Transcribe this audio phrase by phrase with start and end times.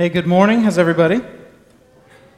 [0.00, 0.62] Hey, good morning.
[0.62, 1.20] How's everybody?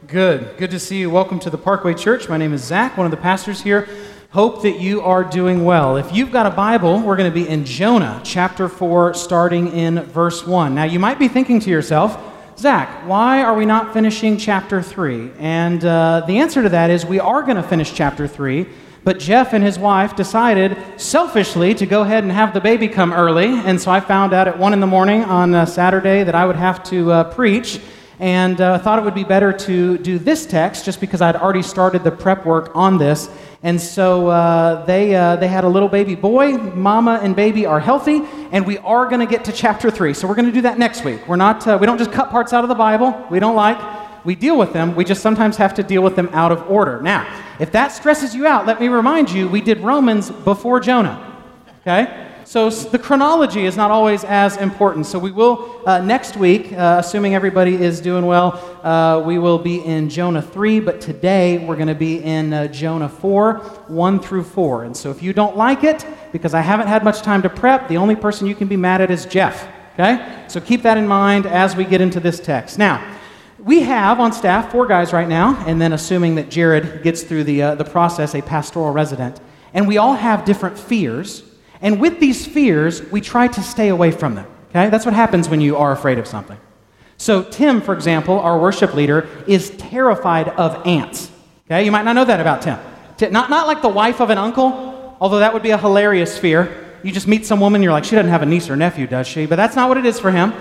[0.09, 0.57] Good.
[0.57, 1.11] Good to see you.
[1.11, 2.29] Welcome to the Parkway Church.
[2.29, 3.89] My name is Zach, one of the pastors here.
[4.31, 5.97] Hope that you are doing well.
[5.97, 10.01] If you've got a Bible, we're going to be in Jonah chapter 4, starting in
[10.07, 10.75] verse 1.
[10.75, 12.21] Now, you might be thinking to yourself,
[12.59, 15.31] Zach, why are we not finishing chapter 3?
[15.39, 18.67] And uh, the answer to that is we are going to finish chapter 3
[19.05, 23.13] but Jeff and his wife decided selfishly to go ahead and have the baby come
[23.13, 23.47] early.
[23.47, 26.57] And so I found out at 1 in the morning on Saturday that I would
[26.57, 27.81] have to uh, preach.
[28.21, 31.63] And uh, thought it would be better to do this text just because I'd already
[31.63, 33.29] started the prep work on this.
[33.65, 36.57] And so uh, they, uh, they had a little baby boy.
[36.57, 38.23] Mama and baby are healthy.
[38.53, 40.15] And we are going to get to chapter 3.
[40.15, 41.27] So we're going to do that next week.
[41.27, 43.79] We're not, uh, we don't just cut parts out of the Bible we don't like
[44.25, 47.01] we deal with them, we just sometimes have to deal with them out of order.
[47.01, 47.27] Now,
[47.59, 51.41] if that stresses you out, let me remind you we did Romans before Jonah.
[51.81, 52.29] Okay?
[52.45, 55.07] So the chronology is not always as important.
[55.07, 59.59] So we will, uh, next week, uh, assuming everybody is doing well, uh, we will
[59.59, 64.21] be in Jonah 3, but today we're going to be in uh, Jonah 4, 1
[64.21, 64.85] through 4.
[64.85, 67.89] And so if you don't like it, because I haven't had much time to prep,
[67.89, 69.67] the only person you can be mad at is Jeff.
[69.95, 70.45] Okay?
[70.49, 72.79] So keep that in mind as we get into this text.
[72.79, 73.03] Now,
[73.63, 77.45] we have on staff four guys right now, and then assuming that Jared gets through
[77.45, 79.41] the, uh, the process, a pastoral resident.
[79.73, 81.45] And we all have different fears.
[81.81, 84.47] And with these fears, we try to stay away from them.
[84.71, 84.91] Okay?
[84.91, 86.59] That's what happens when you are afraid of something.
[87.19, 91.31] So, Tim, for example, our worship leader, is terrified of ants.
[91.67, 91.85] Okay?
[91.85, 92.79] You might not know that about Tim.
[93.31, 96.97] Not, not like the wife of an uncle, although that would be a hilarious fear.
[97.05, 99.29] You just meet some woman, you're like, she doesn't have a niece or nephew, does
[99.29, 99.47] she?
[99.47, 100.53] But that's not what it is for him.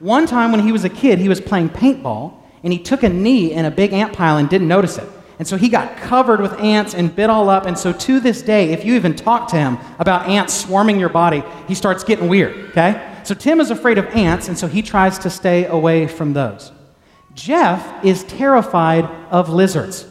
[0.00, 3.08] One time when he was a kid, he was playing paintball, and he took a
[3.08, 5.08] knee in a big ant pile and didn't notice it.
[5.38, 7.66] And so he got covered with ants and bit all up.
[7.66, 11.08] And so to this day, if you even talk to him about ants swarming your
[11.08, 13.20] body, he starts getting weird, okay?
[13.22, 16.72] So Tim is afraid of ants, and so he tries to stay away from those.
[17.34, 20.06] Jeff is terrified of lizards.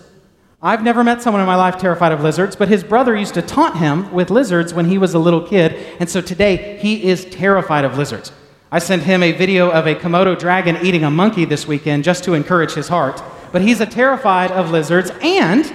[0.61, 3.41] I've never met someone in my life terrified of lizards, but his brother used to
[3.41, 7.25] taunt him with lizards when he was a little kid, and so today he is
[7.25, 8.31] terrified of lizards.
[8.69, 12.25] I sent him a video of a Komodo dragon eating a monkey this weekend just
[12.25, 13.23] to encourage his heart.
[13.53, 15.71] But he's a terrified of lizards and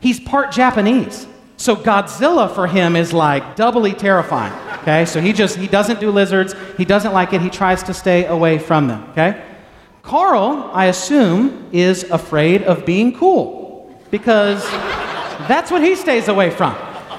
[0.00, 1.26] he's part Japanese.
[1.56, 4.52] So Godzilla for him is like doubly terrifying.
[4.82, 5.06] Okay?
[5.06, 6.54] So he just he doesn't do lizards.
[6.76, 7.40] He doesn't like it.
[7.40, 9.42] He tries to stay away from them, okay?
[10.02, 14.62] Carl, I assume, is afraid of being cool because
[15.48, 16.76] that's what he stays away from.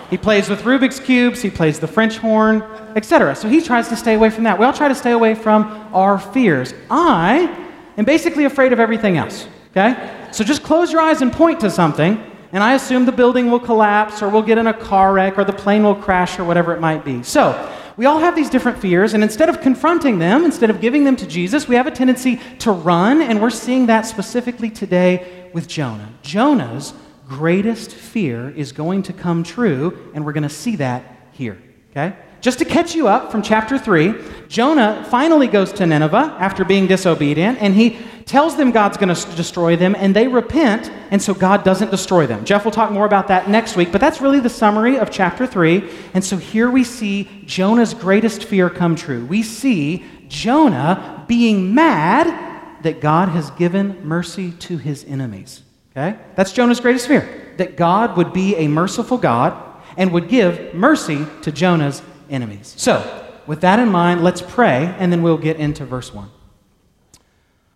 [0.09, 2.61] He plays with Rubik's cubes, he plays the French horn,
[2.95, 3.35] etc.
[3.35, 4.59] So he tries to stay away from that.
[4.59, 6.73] We all try to stay away from our fears.
[6.89, 9.47] I am basically afraid of everything else.
[9.71, 10.27] Okay?
[10.31, 12.21] So just close your eyes and point to something,
[12.51, 15.43] and I assume the building will collapse, or we'll get in a car wreck, or
[15.43, 17.23] the plane will crash, or whatever it might be.
[17.23, 21.05] So, we all have these different fears, and instead of confronting them, instead of giving
[21.05, 25.49] them to Jesus, we have a tendency to run, and we're seeing that specifically today
[25.53, 26.09] with Jonah.
[26.21, 26.93] Jonah's
[27.27, 31.61] greatest fear is going to come true, and we're going to see that here.
[31.91, 32.15] Okay?
[32.41, 34.13] Just to catch you up from chapter 3,
[34.47, 39.35] Jonah finally goes to Nineveh after being disobedient, and he tells them God's going to
[39.35, 42.45] destroy them, and they repent, and so God doesn't destroy them.
[42.45, 45.47] Jeff will talk more about that next week, but that's really the summary of chapter
[45.47, 45.89] 3.
[46.13, 49.25] And so here we see Jonah's greatest fear come true.
[49.25, 55.63] We see Jonah being mad that God has given mercy to his enemies.
[55.95, 56.17] Okay?
[56.35, 59.61] That's Jonah's greatest fear that God would be a merciful God
[59.95, 62.73] and would give mercy to Jonah's enemies.
[62.77, 66.29] So, with that in mind, let's pray, and then we'll get into verse 1.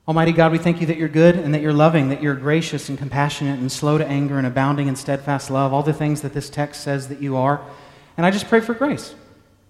[0.07, 2.89] Almighty God, we thank you that you're good and that you're loving, that you're gracious
[2.89, 6.33] and compassionate and slow to anger and abounding in steadfast love, all the things that
[6.33, 7.61] this text says that you are.
[8.17, 9.13] And I just pray for grace.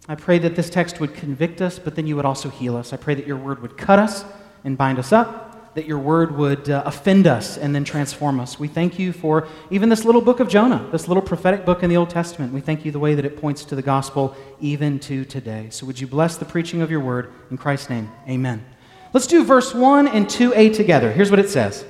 [0.07, 2.93] I pray that this text would convict us, but then you would also heal us.
[2.93, 4.23] I pray that your word would cut us
[4.63, 8.59] and bind us up that your word would uh, offend us and then transform us.
[8.59, 11.89] We thank you for even this little book of Jonah, this little prophetic book in
[11.89, 12.53] the Old Testament.
[12.53, 15.67] We thank you the way that it points to the gospel even to today.
[15.69, 18.11] So would you bless the preaching of your word in Christ's name?
[18.27, 18.65] Amen.
[19.13, 21.11] Let's do verse 1 and 2a together.
[21.11, 21.85] Here's what it says.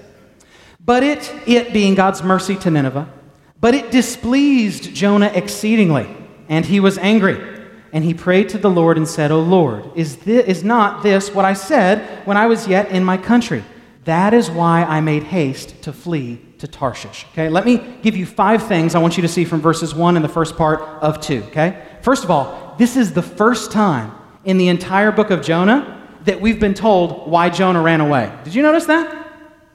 [0.84, 3.12] But it, it being God's mercy to Nineveh,
[3.60, 6.08] but it displeased Jonah exceedingly,
[6.48, 7.59] and he was angry.
[7.92, 11.34] And he prayed to the Lord and said, O Lord, is, this, is not this
[11.34, 13.64] what I said when I was yet in my country?
[14.06, 17.26] That is why I made haste to flee to Tarshish.
[17.32, 20.16] Okay, let me give you five things I want you to see from verses 1
[20.16, 21.44] and the first part of 2.
[21.48, 24.12] Okay, first of all, this is the first time
[24.46, 25.96] in the entire book of Jonah
[26.26, 28.32] that we've been told why Jonah ran away.
[28.44, 29.20] Did you notice that?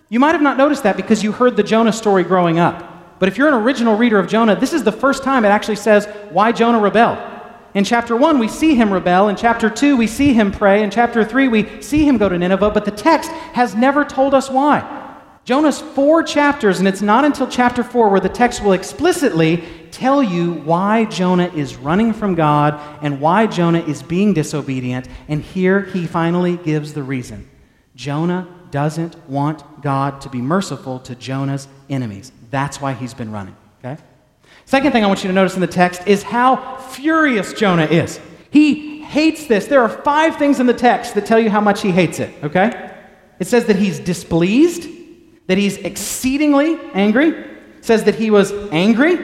[0.08, 3.18] You might have not noticed that because you heard the Jonah story growing up.
[3.18, 5.76] But if you're an original reader of Jonah, this is the first time it actually
[5.76, 7.18] says why Jonah rebelled.
[7.74, 9.28] In chapter 1, we see him rebel.
[9.28, 10.82] In chapter 2, we see him pray.
[10.82, 14.32] In chapter 3, we see him go to Nineveh, but the text has never told
[14.32, 15.02] us why.
[15.44, 20.22] Jonah's four chapters, and it's not until chapter 4 where the text will explicitly tell
[20.22, 25.06] you why Jonah is running from God and why Jonah is being disobedient.
[25.28, 27.50] And here he finally gives the reason
[27.94, 32.32] Jonah doesn't want God to be merciful to Jonah's enemies.
[32.50, 33.56] That's why he's been running.
[33.84, 34.02] Okay?
[34.66, 38.20] Second thing I want you to notice in the text is how furious Jonah is.
[38.50, 39.66] He hates this.
[39.66, 42.32] There are five things in the text that tell you how much he hates it.
[42.42, 42.92] Okay?
[43.38, 44.88] It says that he's displeased
[45.46, 47.28] that he's exceedingly angry.
[47.28, 49.18] It says that he was angry.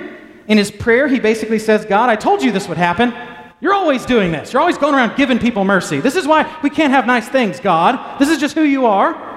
[0.49, 3.15] In his prayer, he basically says, God, I told you this would happen.
[3.61, 4.53] You're always doing this.
[4.53, 6.01] You're always going around giving people mercy.
[6.01, 8.19] This is why we can't have nice things, God.
[8.19, 9.30] This is just who you are.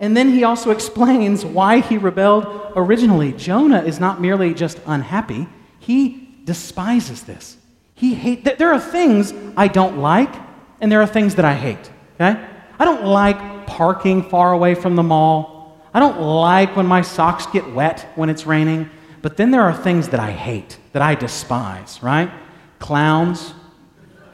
[0.00, 3.32] And then he also explains why he rebelled originally.
[3.32, 5.48] Jonah is not merely just unhappy,
[5.78, 7.56] he despises this.
[7.94, 10.34] He hate there are things I don't like
[10.80, 12.44] and there are things that I hate, okay?
[12.78, 15.80] I don't like parking far away from the mall.
[15.94, 18.90] I don't like when my socks get wet when it's raining,
[19.22, 22.30] but then there are things that I hate, that I despise, right?
[22.80, 23.54] Clowns,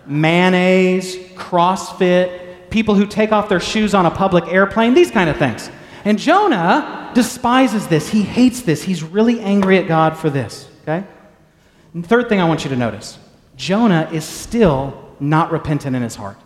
[0.06, 5.36] mayonnaise, CrossFit, people who take off their shoes on a public airplane, these kind of
[5.36, 5.70] things.
[6.04, 8.08] And Jonah despises this.
[8.08, 8.82] He hates this.
[8.82, 11.06] He's really angry at God for this, okay?
[11.94, 13.18] And third thing I want you to notice
[13.56, 16.38] Jonah is still not repentant in his heart.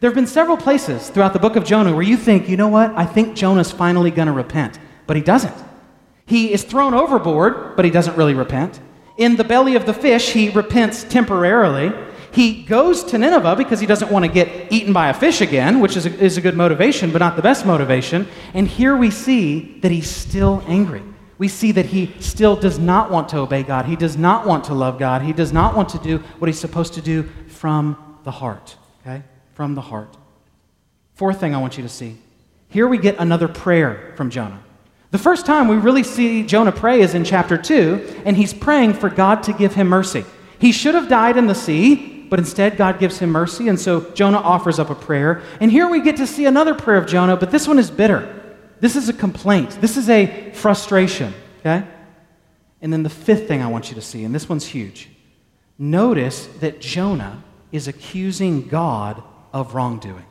[0.00, 2.68] There have been several places throughout the book of Jonah where you think, you know
[2.68, 2.92] what?
[2.94, 4.78] I think Jonah's finally going to repent.
[5.08, 5.54] But he doesn't.
[6.26, 8.78] He is thrown overboard, but he doesn't really repent.
[9.16, 11.92] In the belly of the fish, he repents temporarily.
[12.38, 15.80] He goes to Nineveh because he doesn't want to get eaten by a fish again,
[15.80, 18.28] which is a, is a good motivation, but not the best motivation.
[18.54, 21.02] And here we see that he's still angry.
[21.38, 23.86] We see that he still does not want to obey God.
[23.86, 25.22] He does not want to love God.
[25.22, 28.76] He does not want to do what he's supposed to do from the heart.
[29.00, 29.24] Okay?
[29.58, 30.16] from the heart.
[31.16, 32.16] Fourth thing I want you to see
[32.68, 34.62] here we get another prayer from Jonah.
[35.10, 38.92] The first time we really see Jonah pray is in chapter 2, and he's praying
[38.92, 40.24] for God to give him mercy.
[40.60, 44.10] He should have died in the sea, but instead God gives him mercy, and so
[44.10, 45.42] Jonah offers up a prayer.
[45.60, 48.34] And here we get to see another prayer of Jonah, but this one is bitter.
[48.80, 51.84] This is a complaint, this is a frustration, okay?
[52.80, 55.08] And then the fifth thing I want you to see, and this one's huge.
[55.78, 57.42] Notice that Jonah
[57.72, 59.22] is accusing God
[59.52, 60.24] of wrongdoing.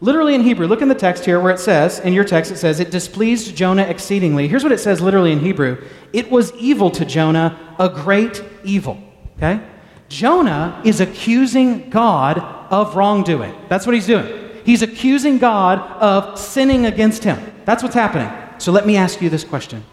[0.00, 2.58] Literally in Hebrew, look in the text here where it says, in your text, it
[2.58, 4.46] says, it displeased Jonah exceedingly.
[4.46, 9.02] Here's what it says literally in Hebrew it was evil to Jonah, a great evil.
[9.36, 9.60] Okay?
[10.08, 12.38] Jonah is accusing God
[12.70, 13.54] of wrongdoing.
[13.68, 14.50] That's what he's doing.
[14.64, 17.38] He's accusing God of sinning against him.
[17.64, 18.30] That's what's happening.
[18.58, 19.84] So let me ask you this question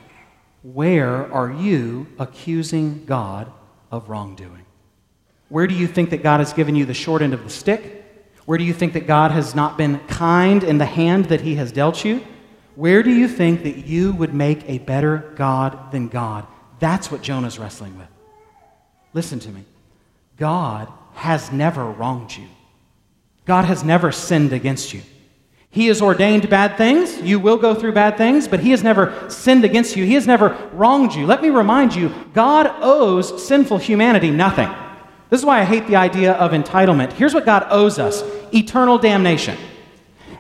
[0.62, 3.52] Where are you accusing God
[3.92, 4.66] of wrongdoing?
[5.50, 8.04] Where do you think that God has given you the short end of the stick?
[8.46, 11.56] Where do you think that God has not been kind in the hand that he
[11.56, 12.26] has dealt you?
[12.76, 16.48] Where do you think that you would make a better God than God?
[16.80, 18.08] That's what Jonah's wrestling with.
[19.14, 19.64] Listen to me.
[20.44, 22.50] God has never wronged you.
[23.46, 25.00] God has never sinned against you.
[25.70, 27.22] He has ordained bad things.
[27.22, 30.04] You will go through bad things, but He has never sinned against you.
[30.04, 31.26] He has never wronged you.
[31.26, 34.68] Let me remind you God owes sinful humanity nothing.
[35.30, 37.14] This is why I hate the idea of entitlement.
[37.14, 38.22] Here's what God owes us
[38.54, 39.58] eternal damnation.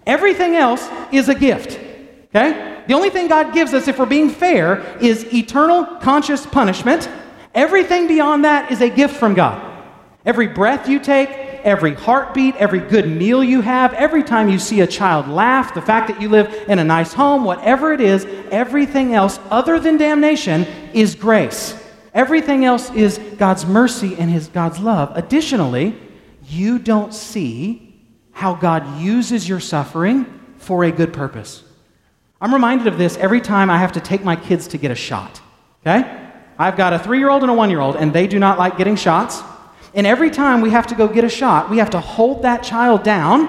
[0.05, 1.79] Everything else is a gift.
[2.25, 2.83] Okay?
[2.87, 7.07] The only thing God gives us, if we're being fair, is eternal conscious punishment.
[7.55, 9.69] Everything beyond that is a gift from God.
[10.25, 11.29] Every breath you take,
[11.63, 15.81] every heartbeat, every good meal you have, every time you see a child laugh, the
[15.81, 19.97] fact that you live in a nice home, whatever it is, everything else other than
[19.97, 21.77] damnation is grace.
[22.13, 25.11] Everything else is God's mercy and his God's love.
[25.15, 25.97] Additionally,
[26.47, 28.01] you don't see
[28.31, 30.25] how God uses your suffering
[30.57, 31.63] for a good purpose.
[32.39, 34.95] I'm reminded of this every time I have to take my kids to get a
[34.95, 35.41] shot.
[35.81, 36.19] Okay?
[36.57, 38.59] I've got a three year old and a one year old, and they do not
[38.59, 39.41] like getting shots.
[39.93, 42.63] And every time we have to go get a shot, we have to hold that
[42.63, 43.45] child down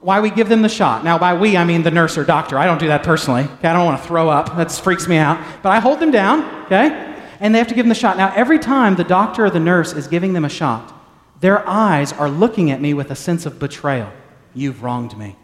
[0.00, 1.02] while we give them the shot.
[1.02, 2.58] Now, by we, I mean the nurse or doctor.
[2.58, 3.42] I don't do that personally.
[3.44, 3.68] Okay?
[3.68, 4.56] I don't want to throw up.
[4.56, 5.42] That freaks me out.
[5.62, 7.08] But I hold them down, okay?
[7.40, 8.16] and they have to give them the shot.
[8.16, 10.94] Now, every time the doctor or the nurse is giving them a shot,
[11.40, 14.10] their eyes are looking at me with a sense of betrayal.
[14.54, 15.36] You've wronged me.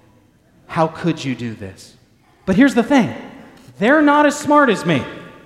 [0.66, 1.96] How could you do this?
[2.46, 3.14] But here's the thing
[3.78, 5.04] they're not as smart as me,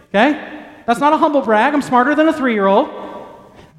[0.08, 0.54] okay?
[0.86, 1.74] That's not a humble brag.
[1.74, 2.88] I'm smarter than a three year old.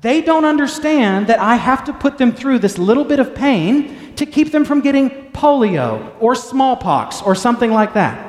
[0.02, 4.16] They don't understand that I have to put them through this little bit of pain
[4.16, 8.28] to keep them from getting polio or smallpox or something like that.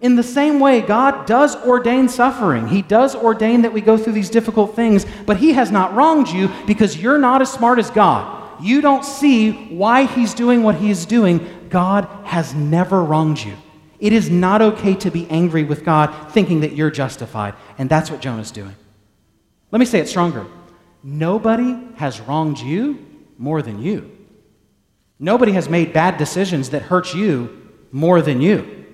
[0.00, 2.66] In the same way, God does ordain suffering.
[2.66, 6.28] He does ordain that we go through these difficult things, but He has not wronged
[6.28, 8.60] you because you're not as smart as God.
[8.60, 11.68] You don't see why He's doing what He is doing.
[11.70, 13.56] God has never wronged you.
[14.00, 17.54] It is not okay to be angry with God thinking that you're justified.
[17.78, 18.74] And that's what Jonah's doing.
[19.70, 20.46] Let me say it stronger.
[21.02, 23.04] Nobody has wronged you
[23.38, 24.10] more than you.
[25.18, 28.86] Nobody has made bad decisions that hurt you more than you.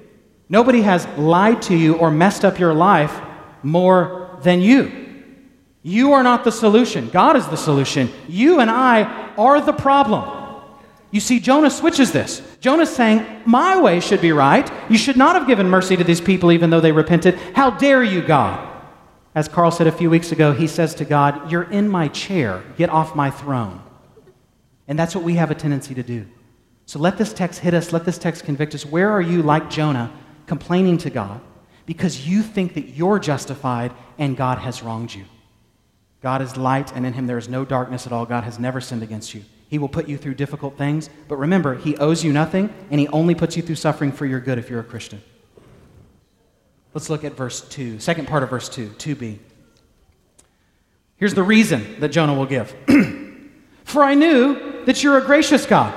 [0.48, 3.20] Nobody has lied to you or messed up your life
[3.62, 5.06] more than you.
[5.82, 7.08] You are not the solution.
[7.08, 8.10] God is the solution.
[8.28, 9.02] You and I
[9.36, 10.34] are the problem.
[11.10, 12.42] You see, Jonah switches this.
[12.60, 14.70] Jonah's saying, My way should be right.
[14.90, 17.36] You should not have given mercy to these people even though they repented.
[17.54, 18.67] How dare you, God?
[19.34, 22.62] As Carl said a few weeks ago, he says to God, You're in my chair.
[22.76, 23.82] Get off my throne.
[24.86, 26.26] And that's what we have a tendency to do.
[26.86, 27.92] So let this text hit us.
[27.92, 28.86] Let this text convict us.
[28.86, 30.10] Where are you, like Jonah,
[30.46, 31.40] complaining to God
[31.88, 35.24] because you think that you're justified and God has wronged you.
[36.20, 38.26] God is light, and in him there is no darkness at all.
[38.26, 39.42] God has never sinned against you.
[39.70, 43.08] He will put you through difficult things, but remember, he owes you nothing, and he
[43.08, 45.22] only puts you through suffering for your good if you're a Christian.
[46.98, 49.38] Let's look at verse 2, second part of verse 2, 2b.
[51.16, 52.74] Here's the reason that Jonah will give
[53.84, 55.94] For I knew that you're a gracious God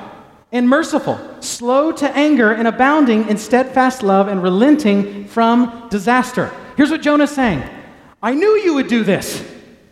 [0.51, 6.51] and merciful, slow to anger, and abounding in steadfast love and relenting from disaster.
[6.77, 7.67] Here's what Jonah's saying
[8.22, 9.43] I knew you would do this.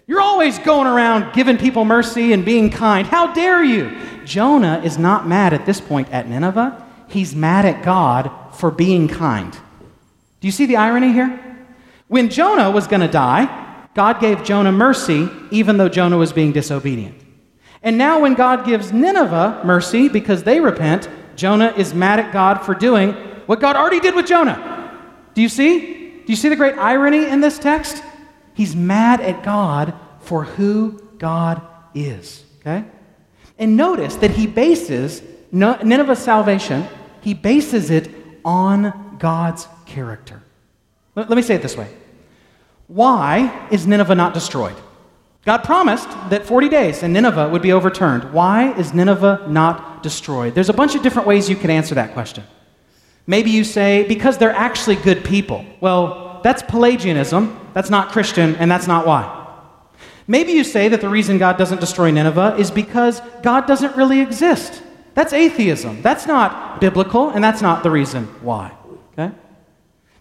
[0.05, 3.07] You're always going around giving people mercy and being kind.
[3.07, 3.97] How dare you?
[4.25, 6.85] Jonah is not mad at this point at Nineveh.
[7.07, 9.57] He's mad at God for being kind.
[10.39, 11.57] Do you see the irony here?
[12.07, 16.51] When Jonah was going to die, God gave Jonah mercy even though Jonah was being
[16.51, 17.19] disobedient.
[17.81, 22.65] And now, when God gives Nineveh mercy because they repent, Jonah is mad at God
[22.65, 23.13] for doing
[23.45, 24.99] what God already did with Jonah.
[25.33, 26.19] Do you see?
[26.19, 28.03] Do you see the great irony in this text?
[28.53, 31.61] He's mad at God for who God
[31.95, 32.43] is.
[32.59, 32.83] Okay?
[33.57, 36.85] And notice that he bases Nineveh's salvation,
[37.21, 38.09] he bases it
[38.45, 40.41] on God's character.
[41.15, 41.89] Let me say it this way
[42.87, 44.75] Why is Nineveh not destroyed?
[45.45, 48.33] God promised that 40 days and Nineveh would be overturned.
[48.33, 50.53] Why is Nineveh not destroyed?
[50.53, 52.43] There's a bunch of different ways you could answer that question.
[53.25, 55.65] Maybe you say, because they're actually good people.
[55.79, 59.35] Well, that's Pelagianism, that's not Christian, and that's not why.
[60.27, 64.19] Maybe you say that the reason God doesn't destroy Nineveh is because God doesn't really
[64.19, 64.83] exist.
[65.15, 66.01] That's atheism.
[66.01, 68.71] That's not biblical, and that's not the reason why.
[69.19, 69.35] Okay?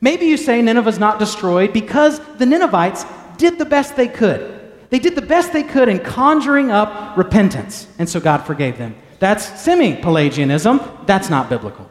[0.00, 3.04] Maybe you say Nineveh's not destroyed because the Ninevites
[3.36, 4.54] did the best they could.
[4.90, 8.96] They did the best they could in conjuring up repentance, and so God forgave them.
[9.18, 10.80] That's semi Pelagianism.
[11.06, 11.90] That's not biblical.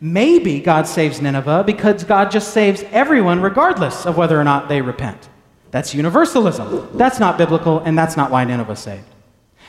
[0.00, 4.80] Maybe God saves Nineveh because God just saves everyone regardless of whether or not they
[4.80, 5.28] repent.
[5.72, 6.88] That's universalism.
[6.96, 9.04] That's not biblical, and that's not why Nineveh saved.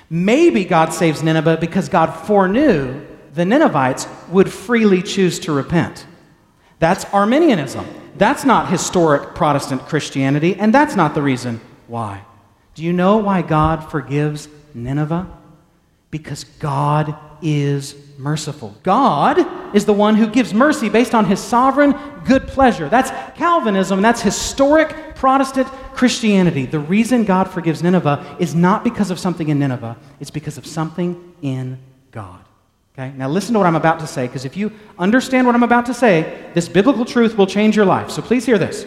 [0.09, 6.05] Maybe God saves Nineveh because God foreknew the Ninevites would freely choose to repent.
[6.81, 7.85] That's Arminianism.
[8.17, 12.23] That's not historic Protestant Christianity, and that's not the reason why?
[12.73, 15.27] Do you know why God forgives Nineveh?
[16.09, 18.75] Because God is merciful.
[18.81, 21.93] God is the one who gives mercy based on his sovereign
[22.25, 22.89] good pleasure.
[22.89, 26.65] That's Calvinism, that's historic Protestant Christianity.
[26.65, 30.65] The reason God forgives Nineveh is not because of something in Nineveh, it's because of
[30.65, 31.77] something in
[32.09, 32.43] God.
[32.93, 33.13] Okay?
[33.17, 35.85] Now listen to what I'm about to say, because if you understand what I'm about
[35.87, 38.09] to say, this biblical truth will change your life.
[38.11, 38.85] So please hear this.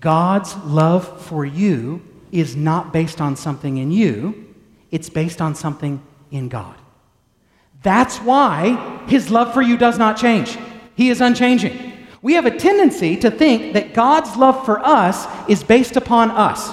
[0.00, 4.54] God's love for you is not based on something in you,
[4.90, 6.76] it's based on something in God.
[7.82, 10.56] That's why his love for you does not change.
[10.94, 11.92] He is unchanging.
[12.22, 16.70] We have a tendency to think that God's love for us is based upon us.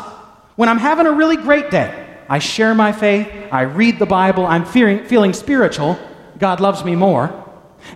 [0.56, 4.46] When I'm having a really great day, I share my faith, I read the Bible,
[4.46, 6.00] I'm feeling, feeling spiritual,
[6.42, 7.38] God loves me more.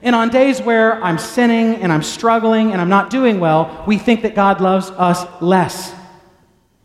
[0.04, 3.98] And on days where I'm sinning and I'm struggling and I'm not doing well, we
[3.98, 5.94] think that God loves us less.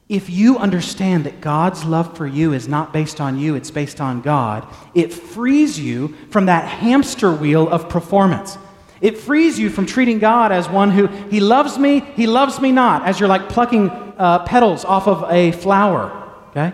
[0.09, 4.01] If you understand that God's love for you is not based on you, it's based
[4.01, 8.59] on God, it frees you from that hamster wheel of performance.
[9.01, 12.73] It frees you from treating God as one who, He loves me, He loves me
[12.73, 16.11] not, as you're like plucking uh, petals off of a flower.
[16.51, 16.73] Okay?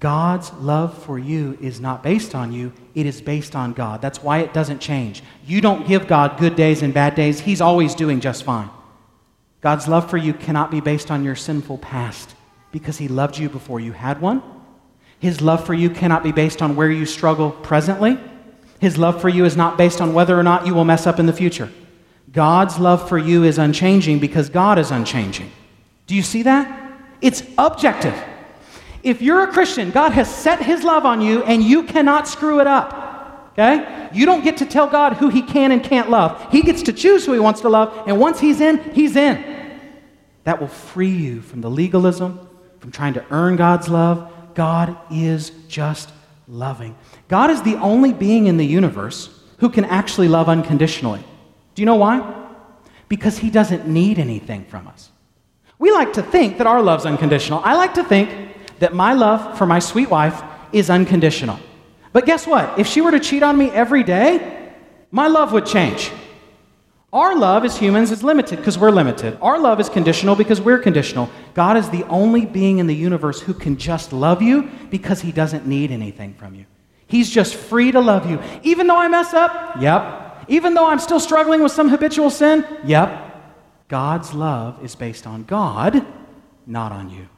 [0.00, 4.00] God's love for you is not based on you, it is based on God.
[4.00, 5.22] That's why it doesn't change.
[5.44, 8.70] You don't give God good days and bad days, He's always doing just fine.
[9.60, 12.34] God's love for you cannot be based on your sinful past
[12.70, 14.42] because He loved you before you had one.
[15.18, 18.18] His love for you cannot be based on where you struggle presently.
[18.78, 21.18] His love for you is not based on whether or not you will mess up
[21.18, 21.70] in the future.
[22.30, 25.50] God's love for you is unchanging because God is unchanging.
[26.06, 26.92] Do you see that?
[27.20, 28.14] It's objective.
[29.08, 32.60] If you're a Christian, God has set his love on you and you cannot screw
[32.60, 33.52] it up.
[33.52, 34.10] Okay?
[34.12, 36.52] You don't get to tell God who he can and can't love.
[36.52, 39.42] He gets to choose who he wants to love, and once he's in, he's in.
[40.44, 42.38] That will free you from the legalism,
[42.80, 44.30] from trying to earn God's love.
[44.54, 46.12] God is just
[46.46, 46.94] loving.
[47.28, 51.24] God is the only being in the universe who can actually love unconditionally.
[51.74, 52.46] Do you know why?
[53.08, 55.10] Because he doesn't need anything from us.
[55.78, 57.62] We like to think that our love's unconditional.
[57.64, 58.47] I like to think
[58.80, 60.42] that my love for my sweet wife
[60.72, 61.58] is unconditional.
[62.12, 62.78] But guess what?
[62.78, 64.72] If she were to cheat on me every day,
[65.10, 66.10] my love would change.
[67.12, 69.38] Our love as humans is limited because we're limited.
[69.40, 71.30] Our love is conditional because we're conditional.
[71.54, 75.32] God is the only being in the universe who can just love you because he
[75.32, 76.66] doesn't need anything from you.
[77.06, 78.38] He's just free to love you.
[78.62, 79.80] Even though I mess up?
[79.80, 80.44] Yep.
[80.48, 82.66] Even though I'm still struggling with some habitual sin?
[82.84, 83.88] Yep.
[83.88, 86.04] God's love is based on God,
[86.66, 87.28] not on you.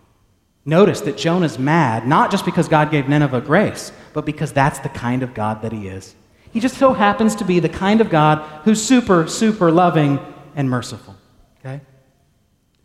[0.64, 4.88] Notice that Jonah's mad, not just because God gave Nineveh grace, but because that's the
[4.88, 6.14] kind of God that he is.
[6.52, 10.19] He just so happens to be the kind of God who's super, super loving
[10.55, 11.17] and merciful.
[11.61, 11.81] Okay?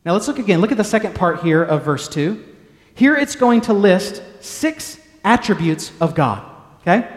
[0.05, 0.61] Now let's look again.
[0.61, 2.43] Look at the second part here of verse 2.
[2.93, 6.49] Here it's going to list six attributes of God.
[6.81, 7.07] Okay?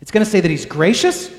[0.00, 1.30] It's going to say that he's gracious,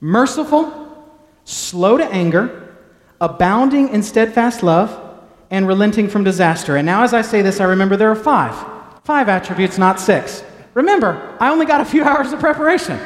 [0.00, 1.08] merciful,
[1.44, 2.76] slow to anger,
[3.20, 5.11] abounding in steadfast love,
[5.52, 6.76] and relenting from disaster.
[6.76, 8.56] And now, as I say this, I remember there are five.
[9.04, 10.42] Five attributes, not six.
[10.72, 12.98] Remember, I only got a few hours of preparation.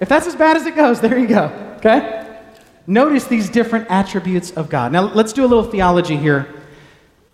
[0.00, 1.74] If that's as bad as it goes, there you go.
[1.76, 2.26] Okay?
[2.86, 4.92] Notice these different attributes of God.
[4.92, 6.48] Now, let's do a little theology here.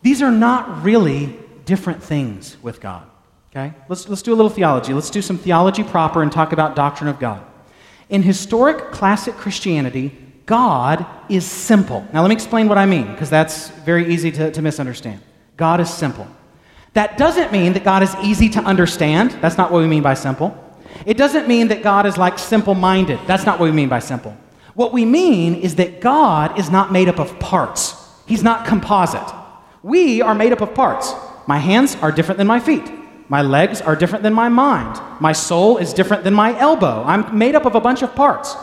[0.03, 3.07] These are not really different things with God.
[3.53, 3.73] Okay?
[3.89, 4.93] Let's, let's do a little theology.
[4.93, 7.45] Let's do some theology proper and talk about doctrine of God.
[8.09, 12.07] In historic classic Christianity, God is simple.
[12.13, 15.21] Now, let me explain what I mean, because that's very easy to, to misunderstand.
[15.57, 16.27] God is simple.
[16.95, 19.33] That doesn't mean that God is easy to understand.
[19.43, 20.57] That's not what we mean by simple.
[21.05, 23.19] It doesn't mean that God is like simple minded.
[23.27, 24.37] That's not what we mean by simple.
[24.75, 27.95] What we mean is that God is not made up of parts,
[28.27, 29.35] He's not composite.
[29.83, 31.13] We are made up of parts.
[31.47, 32.91] My hands are different than my feet.
[33.29, 35.01] My legs are different than my mind.
[35.21, 37.05] My soul is different than my elbow.
[37.05, 38.57] I'm made up of a bunch of parts.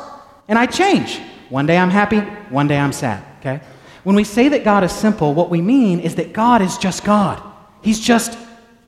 [0.48, 1.22] And I change.
[1.54, 2.18] One day I'm happy,
[2.50, 3.62] one day I'm sad, okay?
[4.04, 7.04] When we say that God is simple, what we mean is that God is just
[7.04, 7.40] God.
[7.84, 8.36] He's just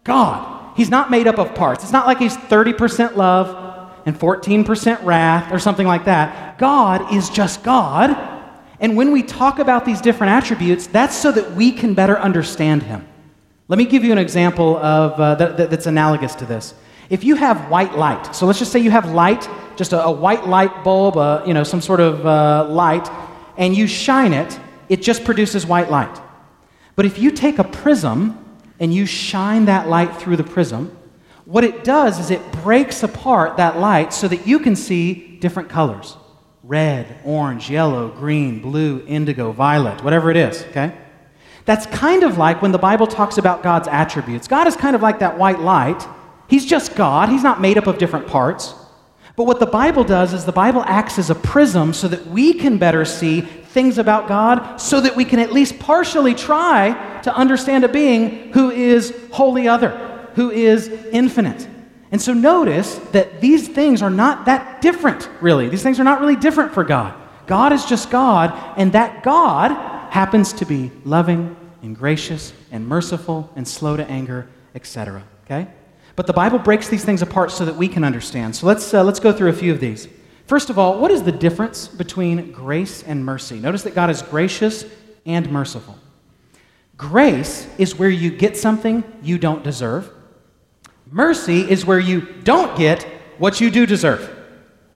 [0.03, 0.75] God.
[0.75, 1.83] He's not made up of parts.
[1.83, 6.57] It's not like he's 30% love and 14% wrath or something like that.
[6.57, 8.17] God is just God.
[8.79, 12.81] And when we talk about these different attributes, that's so that we can better understand
[12.81, 13.07] him.
[13.67, 16.73] Let me give you an example of, uh, that, that, that's analogous to this.
[17.11, 20.11] If you have white light, so let's just say you have light, just a, a
[20.11, 23.09] white light bulb, uh, you know, some sort of uh, light,
[23.57, 24.59] and you shine it,
[24.89, 26.21] it just produces white light.
[26.95, 28.37] But if you take a prism
[28.79, 30.95] and you shine that light through the prism,
[31.45, 35.69] what it does is it breaks apart that light so that you can see different
[35.69, 36.17] colors
[36.63, 40.97] red, orange, yellow, green, blue, indigo, violet, whatever it is, okay?
[41.65, 44.47] That's kind of like when the Bible talks about God's attributes.
[44.47, 46.07] God is kind of like that white light.
[46.47, 48.73] He's just God, He's not made up of different parts.
[49.35, 52.53] But what the Bible does is the Bible acts as a prism so that we
[52.53, 57.35] can better see things about God, so that we can at least partially try to
[57.35, 59.89] understand a being who is wholly other,
[60.35, 61.67] who is infinite.
[62.11, 65.67] And so notice that these things are not that different, really.
[65.67, 67.13] These things are not really different for God.
[67.47, 69.71] God is just God, and that God
[70.11, 75.23] happens to be loving and gracious and merciful and slow to anger, etc.
[75.43, 75.67] Okay?
[76.15, 78.55] But the Bible breaks these things apart so that we can understand.
[78.55, 80.07] So let's, uh, let's go through a few of these.
[80.47, 83.59] First of all, what is the difference between grace and mercy?
[83.59, 84.85] Notice that God is gracious
[85.25, 85.97] and merciful.
[86.97, 90.09] Grace is where you get something you don't deserve.
[91.11, 93.03] Mercy is where you don't get
[93.37, 94.31] what you do deserve.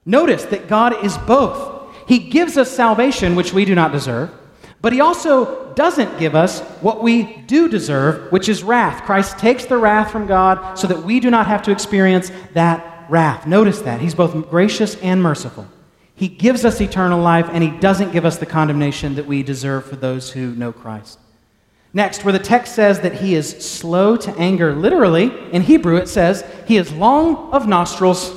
[0.06, 1.94] Notice that God is both.
[2.08, 4.32] He gives us salvation, which we do not deserve,
[4.82, 9.04] but He also doesn't give us what we do deserve, which is wrath.
[9.04, 13.06] Christ takes the wrath from God so that we do not have to experience that
[13.10, 13.48] wrath.
[13.48, 14.02] Notice that.
[14.02, 15.68] He's both gracious and merciful.
[16.16, 19.86] He gives us eternal life, and He doesn't give us the condemnation that we deserve
[19.86, 21.18] for those who know Christ.
[21.94, 26.10] Next, where the text says that He is slow to anger, literally, in Hebrew it
[26.10, 28.36] says He is long of nostrils.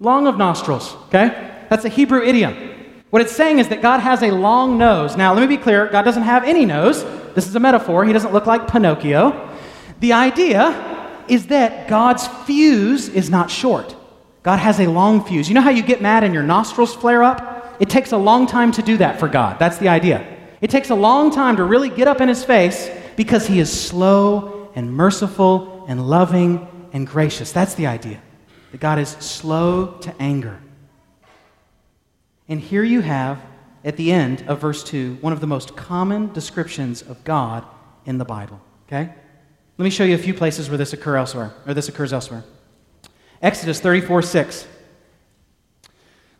[0.00, 1.52] Long of nostrils, okay?
[1.70, 2.73] That's a Hebrew idiom.
[3.14, 5.16] What it's saying is that God has a long nose.
[5.16, 7.04] Now, let me be clear God doesn't have any nose.
[7.36, 8.04] This is a metaphor.
[8.04, 9.56] He doesn't look like Pinocchio.
[10.00, 13.94] The idea is that God's fuse is not short.
[14.42, 15.48] God has a long fuse.
[15.48, 17.76] You know how you get mad and your nostrils flare up?
[17.78, 19.60] it takes a long time to do that for God.
[19.60, 20.26] That's the idea.
[20.60, 23.70] It takes a long time to really get up in his face because he is
[23.70, 27.52] slow and merciful and loving and gracious.
[27.52, 28.20] That's the idea.
[28.72, 30.58] That God is slow to anger.
[32.48, 33.42] And here you have,
[33.84, 37.64] at the end of verse 2, one of the most common descriptions of God
[38.04, 38.60] in the Bible.
[38.86, 39.12] Okay?
[39.76, 42.44] Let me show you a few places where this occur elsewhere, or this occurs elsewhere.
[43.42, 44.66] Exodus 34 6.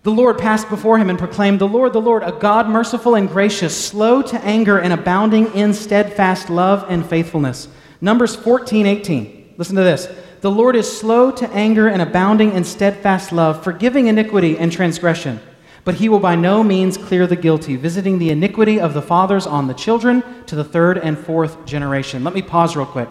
[0.05, 3.29] The Lord passed before him and proclaimed, The Lord, the Lord, a God merciful and
[3.29, 7.69] gracious, slow to anger and abounding in steadfast love and faithfulness.
[8.03, 9.55] Numbers 14 18.
[9.57, 10.09] Listen to this.
[10.43, 15.41] The Lord is slow to anger and abounding in steadfast love, forgiving iniquity and transgression.
[15.85, 19.47] But he will by no means clear the guilty, visiting the iniquity of the fathers
[19.47, 22.25] on the children to the third and fourth generation.
[22.25, 23.11] Let me pause real quick.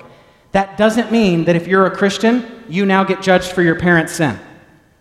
[0.53, 4.13] That doesn't mean that if you're a Christian, you now get judged for your parents'
[4.13, 4.39] sin.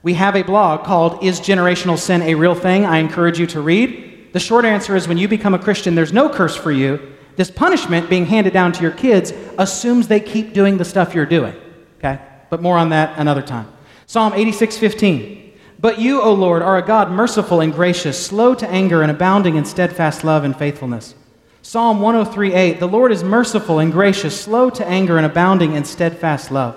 [0.03, 2.85] We have a blog called Is Generational Sin a Real Thing?
[2.85, 4.33] I encourage you to read.
[4.33, 7.13] The short answer is when you become a Christian, there's no curse for you.
[7.37, 11.27] This punishment being handed down to your kids assumes they keep doing the stuff you're
[11.27, 11.55] doing.
[11.99, 12.21] Okay?
[12.51, 13.73] But more on that another time.
[14.07, 15.42] Psalm 86 15.
[15.83, 19.57] But you, O Lord, are a God merciful and gracious, slow to anger and abounding
[19.57, 21.17] in steadfast love and faithfulness.
[21.61, 26.53] Psalm 103:8 The Lord is merciful and gracious, slow to anger and abounding in steadfast
[26.53, 26.77] love.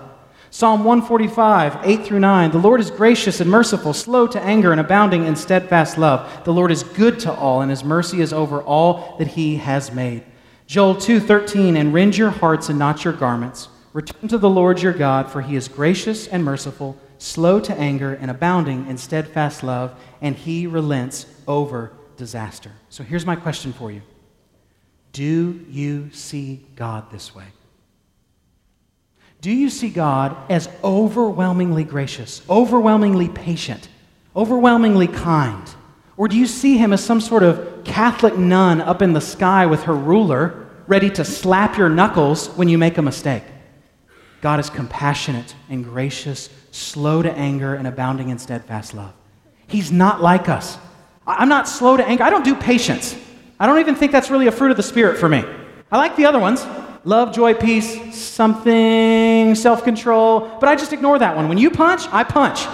[0.49, 2.49] Psalm 145, 8 through 9.
[2.49, 6.27] The Lord is gracious and merciful, slow to anger and abounding in steadfast love.
[6.43, 9.91] The Lord is good to all, and his mercy is over all that he has
[9.91, 10.23] made.
[10.65, 11.77] Joel 2, 13.
[11.77, 13.67] And rend your hearts and not your garments.
[13.93, 18.13] Return to the Lord your God, for he is gracious and merciful slow to anger,
[18.13, 22.71] and abounding in steadfast love, and he relents over disaster.
[22.89, 24.01] So here's my question for you
[25.11, 27.45] Do you see God this way?
[29.41, 33.89] Do you see God as overwhelmingly gracious, overwhelmingly patient,
[34.35, 35.67] overwhelmingly kind?
[36.17, 39.65] Or do you see him as some sort of Catholic nun up in the sky
[39.65, 43.43] with her ruler, ready to slap your knuckles when you make a mistake?
[44.45, 49.11] God is compassionate and gracious, slow to anger, and abounding in steadfast love.
[49.65, 50.77] He's not like us.
[51.25, 52.23] I'm not slow to anger.
[52.23, 53.17] I don't do patience.
[53.59, 55.43] I don't even think that's really a fruit of the Spirit for me.
[55.91, 56.63] I like the other ones
[57.05, 61.49] love, joy, peace, something, self control, but I just ignore that one.
[61.49, 62.67] When you punch, I punch.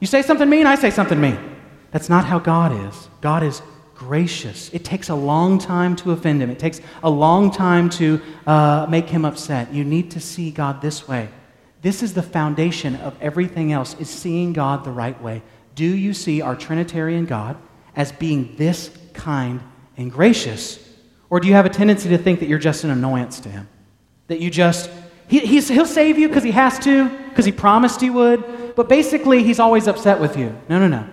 [0.00, 1.38] You say something mean, I say something mean.
[1.90, 3.10] That's not how God is.
[3.20, 3.60] God is
[3.94, 4.70] gracious.
[4.72, 8.86] It takes a long time to offend him, it takes a long time to uh,
[8.88, 9.72] make him upset.
[9.72, 11.28] You need to see God this way.
[11.82, 15.42] This is the foundation of everything else, is seeing God the right way.
[15.74, 17.56] Do you see our Trinitarian God
[17.94, 19.60] as being this kind
[19.96, 20.80] and gracious?
[21.30, 23.68] Or do you have a tendency to think that you're just an annoyance to him?
[24.28, 24.90] That you just,
[25.28, 29.42] he, he'll save you because he has to, because he promised he would, but basically
[29.42, 30.56] he's always upset with you.
[30.68, 31.06] No, no, no.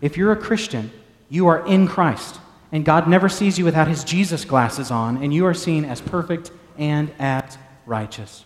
[0.00, 0.90] If you're a Christian,
[1.28, 2.40] you are in Christ,
[2.72, 6.00] and God never sees you without his Jesus glasses on, and you are seen as
[6.00, 8.44] perfect and as righteous.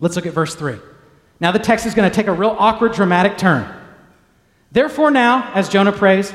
[0.00, 0.76] Let's look at verse 3.
[1.40, 3.66] Now, the text is going to take a real awkward, dramatic turn.
[4.72, 6.32] Therefore, now, as Jonah prays,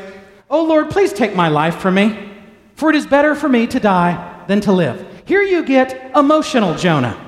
[0.49, 2.31] O Lord, please take my life from me,
[2.75, 5.23] for it is better for me to die than to live.
[5.25, 7.19] Here you get emotional Jonah.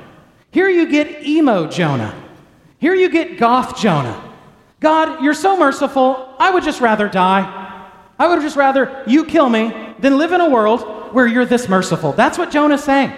[0.51, 2.15] Here you get emo Jonah.
[2.79, 4.29] Here you get goth Jonah.
[4.79, 7.60] God, you're so merciful, I would just rather die.
[8.21, 11.67] I would just rather you kill me than live in a world where you're this
[11.67, 12.11] merciful.
[12.11, 13.11] That's what Jonah's saying.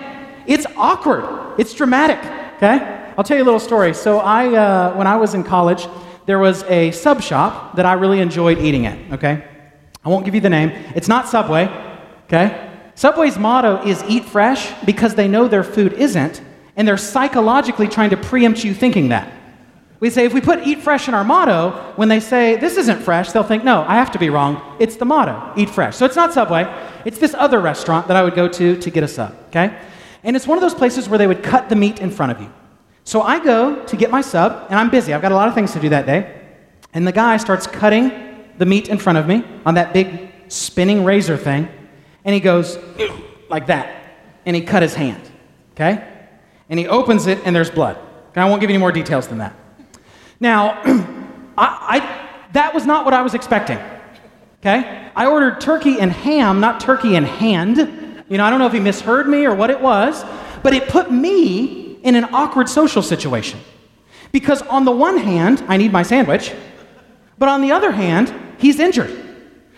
[0.48, 2.20] It's awkward, it's dramatic,
[2.56, 3.12] okay?
[3.18, 3.94] I'll tell you a little story.
[3.94, 5.90] So, I, uh, when I was in college,
[6.26, 9.46] there was a sub shop that I really enjoyed eating at, okay?
[10.06, 10.70] I won't give you the name.
[10.96, 11.66] It's not Subway,
[12.28, 12.72] okay?
[12.96, 16.42] Subway's motto is eat fresh because they know their food isn't,
[16.78, 19.30] and they're psychologically trying to preempt you thinking that.
[20.04, 23.00] We say if we put eat fresh in our motto, when they say this isn't
[23.04, 24.76] fresh, they'll think, no, I have to be wrong.
[24.78, 25.96] It's the motto, eat fresh.
[25.96, 26.66] So it's not Subway,
[27.06, 29.80] it's this other restaurant that I would go to to get a sub, okay?
[30.26, 32.42] And it's one of those places where they would cut the meat in front of
[32.42, 32.52] you.
[33.06, 35.14] So I go to get my sub, and I'm busy.
[35.14, 36.38] I've got a lot of things to do that day.
[36.94, 38.12] And the guy starts cutting
[38.58, 41.70] the meat in front of me on that big spinning razor thing,
[42.26, 42.78] and he goes
[43.50, 44.04] like that.
[44.46, 45.22] And he cut his hand,
[45.76, 46.06] okay?
[46.68, 47.98] And he opens it, and there's blood.
[48.36, 49.63] I won't give any more details than that.
[50.40, 50.82] Now,
[51.58, 53.80] I, I, that was not what I was expecting.
[54.60, 55.12] Okay?
[55.16, 57.78] I ordered turkey and ham, not turkey and hand.
[58.30, 60.24] You know, I don't know if he misheard me or what it was,
[60.64, 63.60] but it put me in an awkward social situation.
[64.32, 66.54] Because on the one hand, I need my sandwich,
[67.38, 69.20] but on the other hand, he's injured.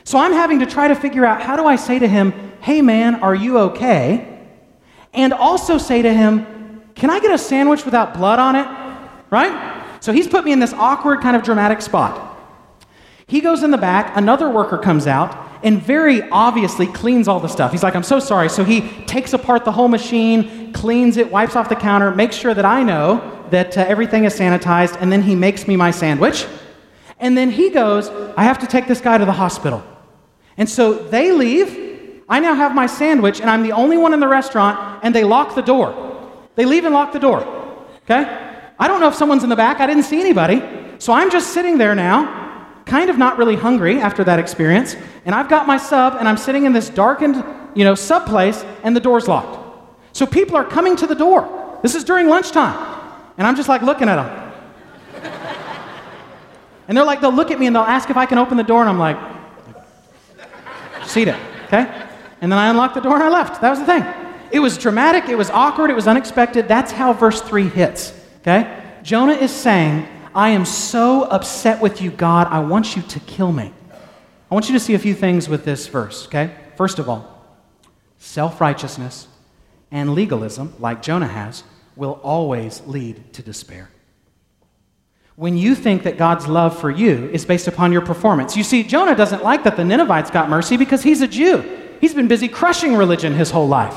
[0.04, 2.82] So I'm having to try to figure out how do I say to him, hey
[2.82, 4.39] man, are you okay?
[5.13, 8.68] And also say to him, can I get a sandwich without blood on it?
[9.30, 9.85] Right?
[10.06, 12.38] So he's put me in this awkward, kind of dramatic spot.
[13.26, 17.48] He goes in the back, another worker comes out, and very obviously cleans all the
[17.48, 17.72] stuff.
[17.72, 18.48] He's like, I'm so sorry.
[18.48, 22.54] So he takes apart the whole machine, cleans it, wipes off the counter, makes sure
[22.54, 26.46] that I know that uh, everything is sanitized, and then he makes me my sandwich.
[27.20, 29.84] And then he goes, I have to take this guy to the hospital.
[30.56, 32.22] And so they leave.
[32.30, 35.24] I now have my sandwich, and I'm the only one in the restaurant, and they
[35.24, 35.89] lock the door.
[36.54, 37.41] They leave and lock the door.
[38.04, 38.44] Okay?
[38.78, 39.80] I don't know if someone's in the back.
[39.80, 40.62] I didn't see anybody.
[41.00, 45.34] So I'm just sitting there now, kind of not really hungry after that experience, and
[45.34, 48.96] I've got my sub, and I'm sitting in this darkened, you know, sub place, and
[48.96, 49.62] the door's locked.
[50.14, 51.80] So people are coming to the door.
[51.82, 52.94] This is during lunchtime.
[53.38, 55.32] And I'm just like looking at them.
[56.88, 58.64] and they're like, they'll look at me and they'll ask if I can open the
[58.64, 59.18] door, and I'm like,
[61.06, 62.08] seat it, okay?
[62.42, 63.62] And then I unlocked the door and I left.
[63.62, 64.06] That was the thing.
[64.52, 66.68] It was dramatic, it was awkward, it was unexpected.
[66.68, 68.14] That's how verse 3 hits,
[68.45, 68.84] okay?
[69.01, 73.51] Jonah is saying, I am so upset with you, God, I want you to kill
[73.51, 73.73] me.
[74.51, 76.53] I want you to see a few things with this verse, okay?
[76.75, 77.45] First of all,
[78.17, 79.27] self righteousness
[79.91, 81.63] and legalism, like Jonah has,
[81.95, 83.89] will always lead to despair.
[85.36, 88.55] When you think that God's love for you is based upon your performance.
[88.55, 91.63] You see, Jonah doesn't like that the Ninevites got mercy because he's a Jew.
[91.99, 93.95] He's been busy crushing religion his whole life.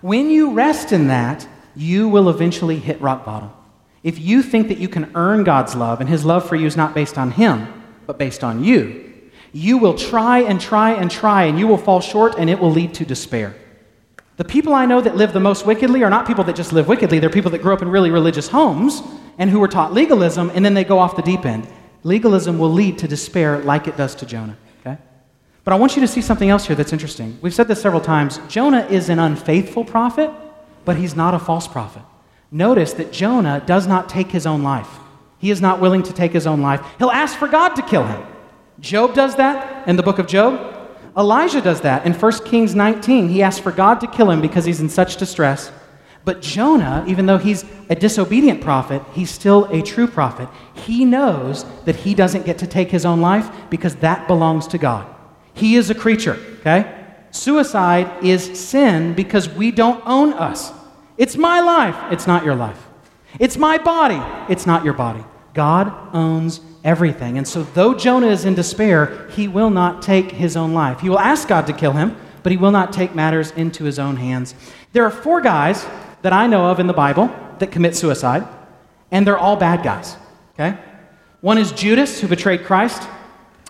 [0.00, 3.50] When you rest in that, you will eventually hit rock bottom.
[4.02, 6.76] If you think that you can earn God's love and his love for you is
[6.76, 9.12] not based on him, but based on you,
[9.52, 12.70] you will try and try and try and you will fall short and it will
[12.70, 13.54] lead to despair.
[14.38, 16.88] The people I know that live the most wickedly are not people that just live
[16.88, 17.18] wickedly.
[17.18, 19.02] They're people that grew up in really religious homes
[19.38, 21.68] and who were taught legalism, and then they go off the deep end.
[22.02, 24.56] Legalism will lead to despair like it does to Jonah.
[24.80, 24.98] Okay?
[25.64, 27.38] But I want you to see something else here that's interesting.
[27.42, 28.40] We've said this several times.
[28.48, 30.30] Jonah is an unfaithful prophet,
[30.84, 32.02] but he's not a false prophet.
[32.54, 34.88] Notice that Jonah does not take his own life.
[35.38, 36.84] He is not willing to take his own life.
[36.98, 38.22] He'll ask for God to kill him.
[38.78, 40.68] Job does that in the book of Job.
[41.16, 43.28] Elijah does that in 1 Kings 19.
[43.28, 45.72] He asks for God to kill him because he's in such distress.
[46.24, 50.48] But Jonah, even though he's a disobedient prophet, he's still a true prophet.
[50.74, 54.78] He knows that he doesn't get to take his own life because that belongs to
[54.78, 55.06] God.
[55.54, 56.98] He is a creature, okay?
[57.30, 60.72] Suicide is sin because we don't own us.
[61.16, 62.88] It's my life, it's not your life.
[63.38, 64.20] It's my body,
[64.52, 65.24] it's not your body.
[65.54, 67.38] God owns everything.
[67.38, 71.00] And so, though Jonah is in despair, he will not take his own life.
[71.00, 73.98] He will ask God to kill him, but he will not take matters into his
[73.98, 74.54] own hands.
[74.92, 75.86] There are four guys
[76.22, 78.46] that I know of in the Bible that commit suicide,
[79.10, 80.16] and they're all bad guys.
[80.54, 80.78] Okay?
[81.40, 83.08] One is Judas, who betrayed Christ.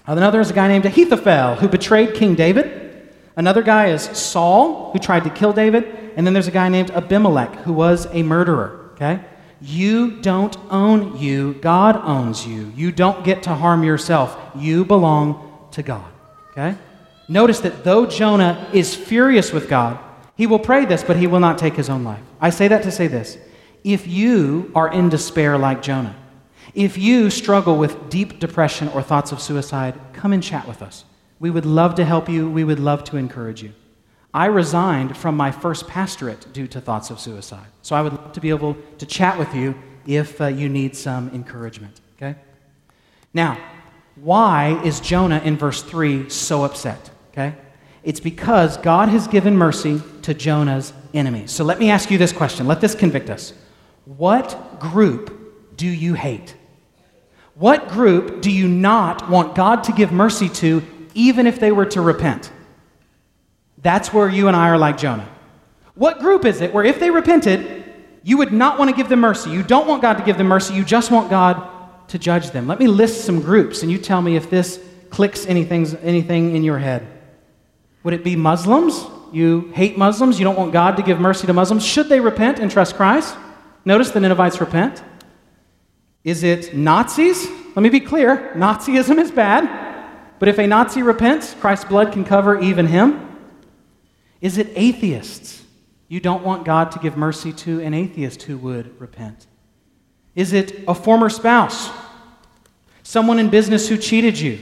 [0.07, 2.82] Another is a guy named Ahithophel, who betrayed King David.
[3.37, 6.13] Another guy is Saul, who tried to kill David.
[6.17, 8.91] And then there's a guy named Abimelech, who was a murderer.
[8.95, 9.25] Okay?
[9.61, 12.73] You don't own you, God owns you.
[12.77, 14.37] You don't get to harm yourself.
[14.57, 16.11] You belong to God.
[16.51, 16.77] Okay?
[17.29, 19.99] Notice that though Jonah is furious with God,
[20.37, 22.23] he will pray this, but he will not take his own life.
[22.41, 23.39] I say that to say this.
[23.85, 26.17] If you are in despair like Jonah,
[26.75, 31.05] if you struggle with deep depression or thoughts of suicide, come and chat with us.
[31.43, 32.49] We would love to help you.
[32.49, 33.73] We would love to encourage you.
[34.33, 37.67] I resigned from my first pastorate due to thoughts of suicide.
[37.83, 39.75] So I would love to be able to chat with you
[40.07, 42.01] if uh, you need some encouragement.
[42.15, 42.37] Okay?
[43.35, 43.59] Now,
[44.15, 47.11] why is Jonah in verse 3 so upset?
[47.33, 47.57] Okay?
[48.05, 51.51] It's because God has given mercy to Jonah's enemies.
[51.51, 52.69] So let me ask you this question.
[52.69, 53.53] Let this convict us.
[54.05, 56.55] What group do you hate?
[57.55, 60.83] What group do you not want God to give mercy to,
[61.15, 62.51] even if they were to repent?
[63.79, 65.29] That's where you and I are like Jonah.
[65.95, 67.85] What group is it where if they repented,
[68.23, 69.51] you would not want to give them mercy?
[69.51, 72.67] You don't want God to give them mercy, you just want God to judge them.
[72.67, 76.63] Let me list some groups and you tell me if this clicks anything, anything in
[76.63, 77.07] your head.
[78.05, 79.05] Would it be Muslims?
[79.33, 81.85] You hate Muslims, you don't want God to give mercy to Muslims.
[81.85, 83.37] Should they repent and trust Christ?
[83.85, 85.03] Notice the Ninevites repent.
[86.25, 87.49] Is it Nazis?
[87.75, 89.92] Let me be clear Nazism is bad.
[90.43, 93.39] But if a Nazi repents, Christ's blood can cover even him.
[94.41, 95.63] Is it atheists?
[96.09, 99.47] You don't want God to give mercy to an atheist who would repent.
[100.35, 101.91] Is it a former spouse?
[103.05, 104.59] Someone in business who cheated you?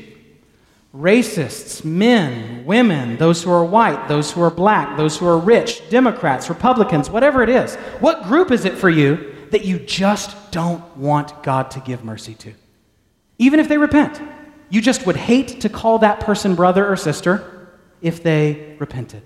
[0.95, 5.89] Racists, men, women, those who are white, those who are black, those who are rich,
[5.89, 7.77] Democrats, Republicans, whatever it is.
[8.01, 12.35] What group is it for you that you just don't want God to give mercy
[12.35, 12.53] to?
[13.39, 14.21] Even if they repent,
[14.71, 17.69] you just would hate to call that person brother or sister
[18.01, 19.23] if they repented.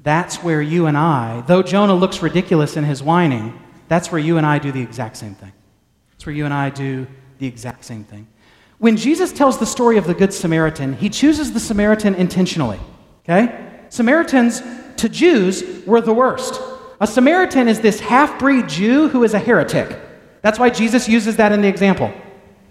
[0.00, 4.38] That's where you and I, though Jonah looks ridiculous in his whining, that's where you
[4.38, 5.52] and I do the exact same thing.
[6.10, 7.06] That's where you and I do
[7.38, 8.26] the exact same thing.
[8.78, 12.80] When Jesus tells the story of the Good Samaritan, he chooses the Samaritan intentionally.
[13.24, 13.84] Okay?
[13.90, 14.62] Samaritans
[14.96, 16.60] to Jews were the worst.
[17.00, 19.98] A Samaritan is this half breed Jew who is a heretic.
[20.40, 22.12] That's why Jesus uses that in the example.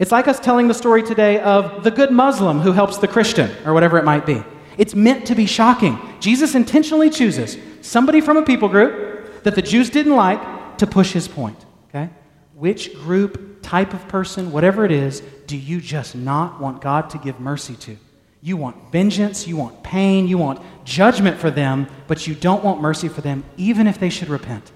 [0.01, 3.51] It's like us telling the story today of the good Muslim who helps the Christian,
[3.67, 4.43] or whatever it might be.
[4.75, 5.99] It's meant to be shocking.
[6.19, 11.11] Jesus intentionally chooses somebody from a people group that the Jews didn't like to push
[11.11, 11.63] his point.
[11.89, 12.09] Okay?
[12.55, 17.19] Which group, type of person, whatever it is, do you just not want God to
[17.19, 17.95] give mercy to?
[18.41, 22.81] You want vengeance, you want pain, you want judgment for them, but you don't want
[22.81, 24.71] mercy for them, even if they should repent.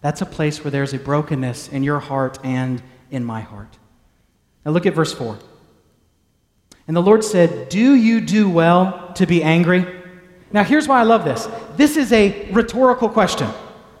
[0.00, 3.76] That's a place where there's a brokenness in your heart and in my heart.
[4.64, 5.38] Now look at verse 4.
[6.86, 9.86] And the Lord said, Do you do well to be angry?
[10.52, 11.48] Now here's why I love this.
[11.76, 13.48] This is a rhetorical question.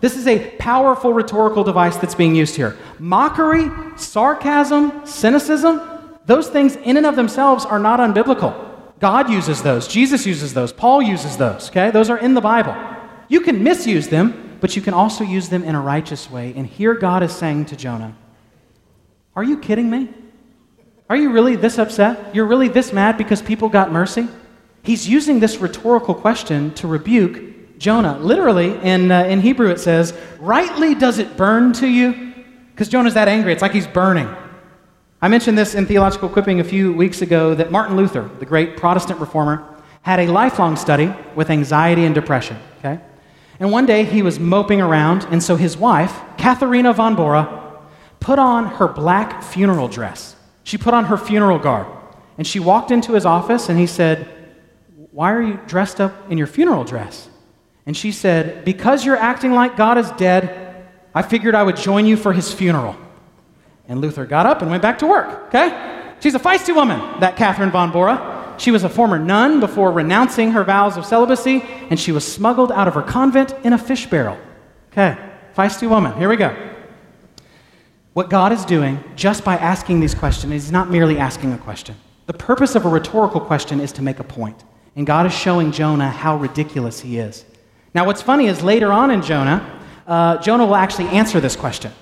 [0.00, 2.76] This is a powerful rhetorical device that's being used here.
[2.98, 5.80] Mockery, sarcasm, cynicism,
[6.26, 8.68] those things in and of themselves are not unbiblical.
[8.98, 11.90] God uses those, Jesus uses those, Paul uses those, okay?
[11.90, 12.76] Those are in the Bible.
[13.28, 16.52] You can misuse them, but you can also use them in a righteous way.
[16.54, 18.16] And here God is saying to Jonah,
[19.34, 20.10] Are you kidding me?
[21.10, 22.36] Are you really this upset?
[22.36, 24.28] You're really this mad because people got mercy?
[24.84, 28.16] He's using this rhetorical question to rebuke Jonah.
[28.20, 32.32] Literally, in, uh, in Hebrew, it says, Rightly does it burn to you?
[32.70, 33.52] Because Jonah's that angry.
[33.52, 34.28] It's like he's burning.
[35.20, 38.76] I mentioned this in Theological Equipping a few weeks ago that Martin Luther, the great
[38.76, 39.66] Protestant reformer,
[40.02, 42.56] had a lifelong study with anxiety and depression.
[42.78, 43.00] Okay?
[43.58, 47.80] And one day he was moping around, and so his wife, Katharina von Bora,
[48.20, 50.36] put on her black funeral dress.
[50.70, 51.88] She put on her funeral garb.
[52.38, 54.28] And she walked into his office, and he said,
[55.10, 57.28] Why are you dressed up in your funeral dress?
[57.86, 62.06] And she said, Because you're acting like God is dead, I figured I would join
[62.06, 62.96] you for his funeral.
[63.88, 66.14] And Luther got up and went back to work, okay?
[66.20, 68.54] She's a feisty woman, that Catherine von Bora.
[68.56, 72.70] She was a former nun before renouncing her vows of celibacy, and she was smuggled
[72.70, 74.38] out of her convent in a fish barrel.
[74.92, 75.18] Okay,
[75.56, 76.16] feisty woman.
[76.16, 76.69] Here we go.
[78.12, 81.94] What God is doing just by asking these questions is not merely asking a question.
[82.26, 84.64] The purpose of a rhetorical question is to make a point.
[84.96, 87.44] And God is showing Jonah how ridiculous he is.
[87.94, 91.92] Now, what's funny is later on in Jonah, uh, Jonah will actually answer this question.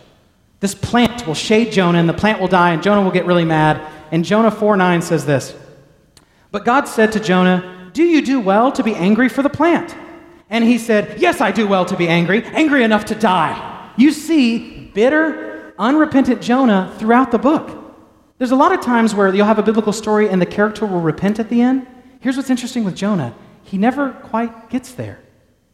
[0.61, 3.45] This plant will shade Jonah, and the plant will die, and Jonah will get really
[3.45, 3.81] mad.
[4.11, 5.55] And Jonah 4 9 says this
[6.51, 9.95] But God said to Jonah, Do you do well to be angry for the plant?
[10.51, 13.93] And he said, Yes, I do well to be angry, angry enough to die.
[13.97, 15.48] You see bitter,
[15.79, 17.71] unrepentant Jonah throughout the book.
[18.39, 21.01] There's a lot of times where you'll have a biblical story and the character will
[21.01, 21.87] repent at the end.
[22.21, 25.21] Here's what's interesting with Jonah he never quite gets there.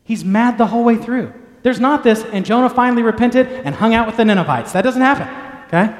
[0.02, 1.32] He's mad the whole way through.
[1.62, 4.72] There's not this, and Jonah finally repented and hung out with the Ninevites.
[4.72, 5.28] That doesn't happen,
[5.68, 5.96] okay?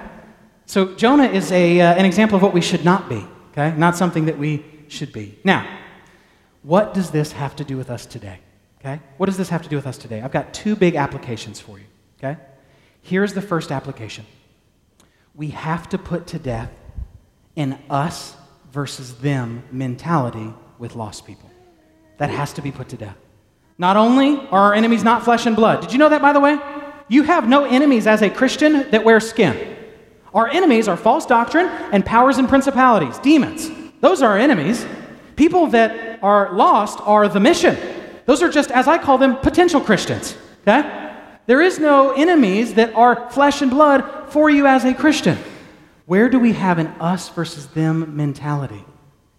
[0.67, 3.75] So Jonah is a, uh, an example of what we should not be, okay?
[3.77, 5.39] Not something that we should be.
[5.45, 5.67] Now,
[6.63, 8.41] what does this have to do with us today?
[8.81, 9.01] Okay?
[9.17, 10.21] What does this have to do with us today?
[10.21, 11.85] I've got two big applications for you,
[12.19, 12.39] okay?
[13.05, 14.25] Here's the first application.
[15.35, 16.71] We have to put to death
[17.55, 18.35] an us
[18.73, 21.51] versus them mentality with lost people.
[22.17, 23.19] That has to be put to death.
[23.77, 26.41] Not only are our enemies not flesh and blood, did you know that, by the
[26.41, 26.59] way?
[27.09, 29.77] You have no enemies as a Christian that wear skin.
[30.33, 33.71] Our enemies are false doctrine and powers and principalities, demons.
[34.01, 34.87] Those are our enemies.
[35.37, 37.77] People that are lost are the mission.
[38.25, 40.39] Those are just, as I call them, potential Christians.
[40.63, 41.04] Okay?
[41.47, 45.39] There is no enemies that are flesh and blood for you as a Christian.
[46.07, 48.85] Where do we have an us versus them mentality?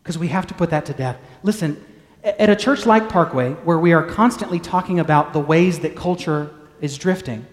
[0.01, 1.17] Because we have to put that to death.
[1.41, 1.83] Listen,
[2.23, 6.51] at a church like Parkway, where we are constantly talking about the ways that culture
[6.81, 7.45] is drifting,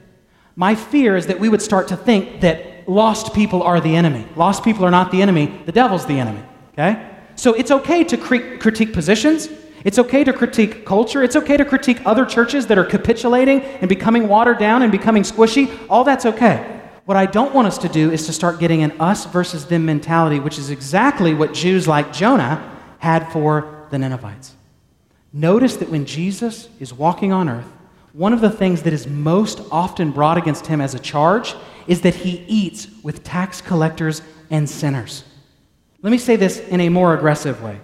[0.54, 4.26] my fear is that we would start to think that lost people are the enemy.
[4.36, 6.42] Lost people are not the enemy, the devil's the enemy.
[6.72, 7.08] Okay?
[7.36, 9.48] So it's okay to critique positions.
[9.84, 11.22] It's okay to critique culture.
[11.22, 15.22] It's okay to critique other churches that are capitulating and becoming watered down and becoming
[15.22, 15.70] squishy.
[15.90, 16.80] All that's okay.
[17.04, 19.84] What I don't want us to do is to start getting an us versus them
[19.84, 24.54] mentality, which is exactly what Jews like Jonah had for the Ninevites.
[25.32, 27.66] Notice that when Jesus is walking on earth,
[28.12, 31.54] one of the things that is most often brought against him as a charge
[31.86, 35.24] is that he eats with tax collectors and sinners.
[36.02, 37.80] Let me say this in a more aggressive way.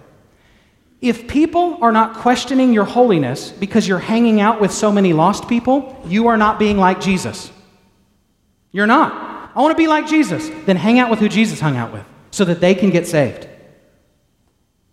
[1.01, 5.47] If people are not questioning your holiness because you're hanging out with so many lost
[5.47, 7.51] people, you are not being like Jesus.
[8.71, 9.51] You're not.
[9.55, 10.49] I want to be like Jesus.
[10.65, 13.47] Then hang out with who Jesus hung out with so that they can get saved.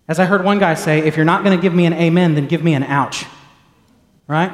[0.09, 2.35] As I heard one guy say, if you're not going to give me an amen,
[2.37, 3.27] then give me an ouch.
[4.29, 4.53] Right?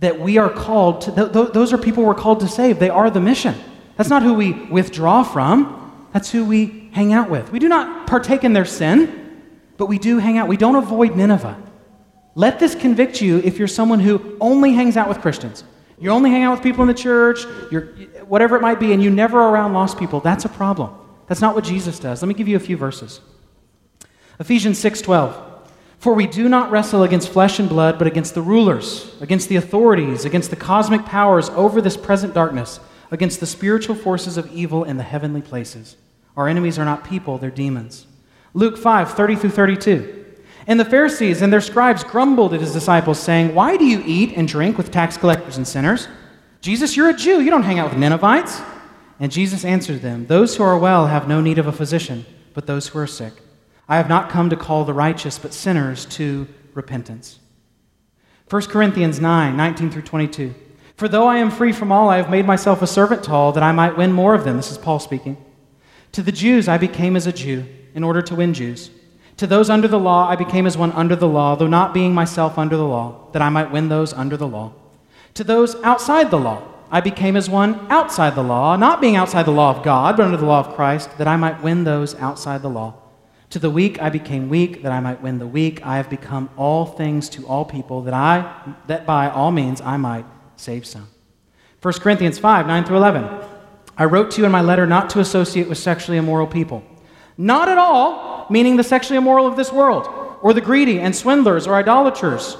[0.00, 2.78] That we are called to, th- th- those are people we're called to save.
[2.78, 3.54] They are the mission.
[3.96, 7.52] That's not who we withdraw from, that's who we hang out with.
[7.52, 9.21] We do not partake in their sin,
[9.82, 10.46] but we do hang out.
[10.46, 11.60] We don't avoid Nineveh.
[12.36, 15.64] Let this convict you if you're someone who only hangs out with Christians.
[15.98, 17.40] You only hang out with people in the church,
[17.72, 17.86] you're,
[18.28, 20.20] whatever it might be, and you never around lost people.
[20.20, 20.94] That's a problem.
[21.26, 22.22] That's not what Jesus does.
[22.22, 23.20] Let me give you a few verses.
[24.38, 25.34] Ephesians 6:12.
[25.98, 29.56] For we do not wrestle against flesh and blood, but against the rulers, against the
[29.56, 32.78] authorities, against the cosmic powers over this present darkness,
[33.10, 35.96] against the spiritual forces of evil in the heavenly places.
[36.36, 38.06] Our enemies are not people, they're demons.
[38.54, 40.24] Luke 5, 30 through 32.
[40.66, 44.36] And the Pharisees and their scribes grumbled at his disciples, saying, Why do you eat
[44.36, 46.08] and drink with tax collectors and sinners?
[46.60, 47.40] Jesus, you're a Jew.
[47.40, 48.60] You don't hang out with Ninevites.
[49.18, 52.24] And Jesus answered them, Those who are well have no need of a physician,
[52.54, 53.34] but those who are sick.
[53.88, 57.40] I have not come to call the righteous, but sinners to repentance.
[58.48, 60.54] 1 Corinthians 9 19 through 22.
[60.96, 63.50] For though I am free from all, I have made myself a servant to all,
[63.52, 64.56] that I might win more of them.
[64.56, 65.36] This is Paul speaking.
[66.12, 68.90] To the Jews I became as a Jew, in order to win Jews.
[69.38, 72.14] To those under the law I became as one under the law, though not being
[72.14, 74.72] myself under the law, that I might win those under the law.
[75.34, 76.62] To those outside the law
[76.92, 80.26] I became as one outside the law, not being outside the law of God, but
[80.26, 82.94] under the law of Christ, that I might win those outside the law.
[83.48, 85.84] To the weak I became weak, that I might win the weak.
[85.86, 89.96] I have become all things to all people, that, I, that by all means I
[89.96, 90.26] might
[90.56, 91.08] save some.
[91.80, 93.26] 1 Corinthians 5 9 through 11.
[93.96, 96.84] I wrote to you in my letter not to associate with sexually immoral people.
[97.36, 100.08] Not at all, meaning the sexually immoral of this world,
[100.42, 102.56] or the greedy and swindlers or idolaters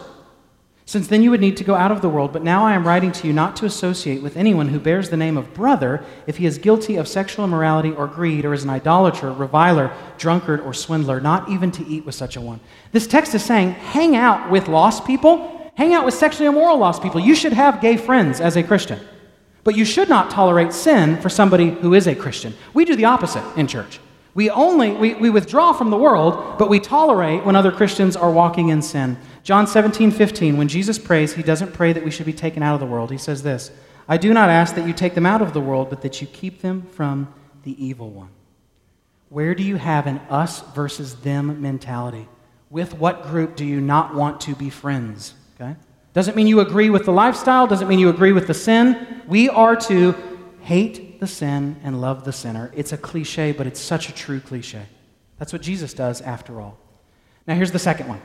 [0.85, 2.33] since then you would need to go out of the world.
[2.33, 5.17] But now I am writing to you not to associate with anyone who bears the
[5.17, 8.71] name of brother if he is guilty of sexual immorality or greed, or is an
[8.71, 12.61] idolater, reviler, drunkard, or swindler, not even to eat with such a one.
[12.91, 17.03] This text is saying hang out with lost people, hang out with sexually immoral lost
[17.03, 17.21] people.
[17.21, 19.01] You should have gay friends as a Christian.
[19.65, 22.53] But you should not tolerate sin for somebody who is a Christian.
[22.75, 24.01] We do the opposite in church.
[24.35, 28.31] We only we, we withdraw from the world, but we tolerate when other Christians are
[28.31, 29.19] walking in sin.
[29.43, 32.75] John 17, 15, when Jesus prays, he doesn't pray that we should be taken out
[32.75, 33.11] of the world.
[33.11, 33.71] He says this
[34.09, 36.27] I do not ask that you take them out of the world, but that you
[36.27, 37.33] keep them from
[37.65, 38.31] the evil one.
[39.29, 42.29] Where do you have an us versus them mentality?
[42.71, 45.35] With what group do you not want to be friends?
[45.61, 45.77] Okay?
[46.15, 49.23] Doesn't mean you agree with the lifestyle, doesn't mean you agree with the sin.
[49.27, 50.15] We are to
[50.61, 52.73] hate the sin and love the sinner.
[52.75, 54.83] It's a cliche, but it's such a true cliche.
[55.39, 56.77] That's what Jesus does after all.
[57.47, 58.21] Now, here's the second one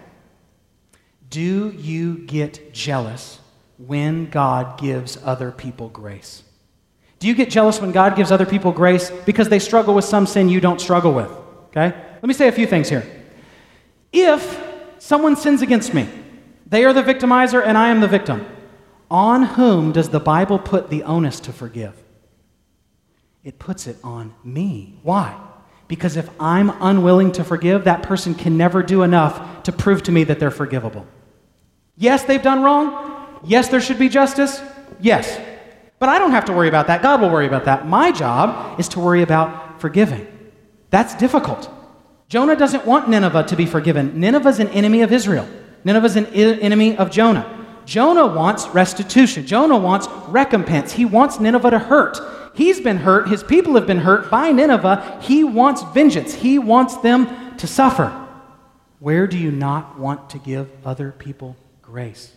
[1.30, 3.40] do you get jealous
[3.78, 6.42] when God gives other people grace?
[7.20, 10.26] Do you get jealous when God gives other people grace because they struggle with some
[10.26, 11.30] sin you don't struggle with?
[11.68, 11.90] Okay?
[11.90, 13.06] Let me say a few things here.
[14.12, 14.60] If
[14.98, 16.10] someone sins against me,
[16.66, 18.44] they are the victimizer and I am the victim.
[19.12, 21.94] On whom does the Bible put the onus to forgive?
[23.48, 25.00] It puts it on me.
[25.04, 25.34] Why?
[25.88, 30.12] Because if I'm unwilling to forgive, that person can never do enough to prove to
[30.12, 31.08] me that they're forgivable.
[31.96, 33.40] Yes, they've done wrong.
[33.46, 34.62] Yes, there should be justice.
[35.00, 35.40] Yes.
[35.98, 37.02] But I don't have to worry about that.
[37.02, 37.88] God will worry about that.
[37.88, 40.28] My job is to worry about forgiving.
[40.90, 41.70] That's difficult.
[42.28, 44.20] Jonah doesn't want Nineveh to be forgiven.
[44.20, 45.48] Nineveh's an enemy of Israel.
[45.86, 47.67] Nineveh's an I- enemy of Jonah.
[47.88, 49.48] Jonah wants restitution.
[49.48, 50.92] Jonah wants recompense.
[50.92, 52.20] He wants Nineveh to hurt.
[52.54, 53.30] He's been hurt.
[53.30, 55.20] His people have been hurt by Nineveh.
[55.24, 56.36] He wants vengeance.
[56.36, 58.10] He wants them to suffer.
[59.00, 61.56] Where do you not want to give other people
[61.88, 62.34] grace.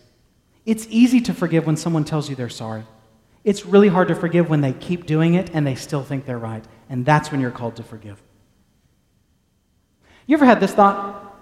[0.65, 2.83] It's easy to forgive when someone tells you they're sorry.
[3.43, 6.37] It's really hard to forgive when they keep doing it and they still think they're
[6.37, 6.63] right.
[6.89, 8.21] And that's when you're called to forgive.
[10.25, 11.35] You ever had this thought?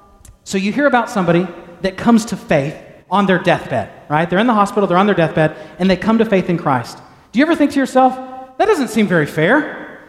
[0.44, 1.48] So you hear about somebody
[1.82, 2.76] that comes to faith
[3.12, 4.30] on their deathbed, right?
[4.30, 7.00] They're in the hospital, they're on their deathbed, and they come to faith in Christ.
[7.32, 8.16] Do you ever think to yourself,
[8.58, 10.02] that doesn't seem very fair?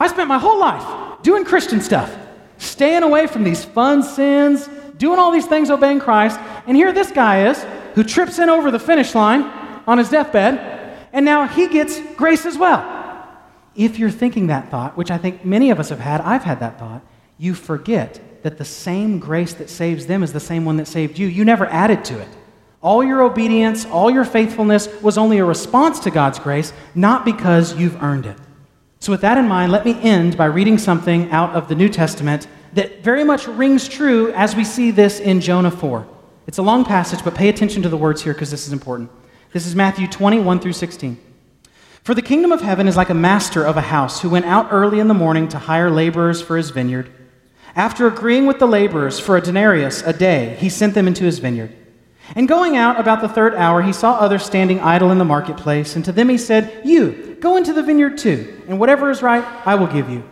[0.00, 2.16] I spent my whole life doing Christian stuff,
[2.58, 6.38] staying away from these fun sins, doing all these things, obeying Christ.
[6.66, 9.42] And here this guy is who trips in over the finish line
[9.86, 12.96] on his deathbed, and now he gets grace as well.
[13.74, 16.60] If you're thinking that thought, which I think many of us have had, I've had
[16.60, 17.02] that thought,
[17.38, 21.18] you forget that the same grace that saves them is the same one that saved
[21.18, 21.26] you.
[21.26, 22.28] You never added to it.
[22.80, 27.76] All your obedience, all your faithfulness was only a response to God's grace, not because
[27.76, 28.38] you've earned it.
[29.00, 31.90] So, with that in mind, let me end by reading something out of the New
[31.90, 36.08] Testament that very much rings true as we see this in Jonah 4.
[36.46, 39.10] It's a long passage, but pay attention to the words here because this is important.
[39.52, 41.18] This is Matthew 21 through 16.
[42.02, 44.68] For the kingdom of heaven is like a master of a house who went out
[44.70, 47.10] early in the morning to hire laborers for his vineyard.
[47.78, 51.38] After agreeing with the laborers for a denarius a day, he sent them into his
[51.38, 51.72] vineyard.
[52.34, 55.94] And going out about the third hour, he saw others standing idle in the marketplace,
[55.94, 59.44] and to them he said, You, go into the vineyard too, and whatever is right,
[59.64, 60.28] I will give you.